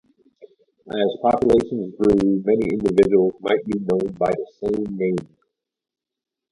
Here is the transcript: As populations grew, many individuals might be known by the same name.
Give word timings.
As 0.89 1.15
populations 1.21 1.93
grew, 1.95 2.41
many 2.43 2.69
individuals 2.71 3.33
might 3.39 3.63
be 3.67 3.77
known 3.81 4.11
by 4.17 4.31
the 4.31 4.47
same 4.59 4.97
name. 4.97 5.17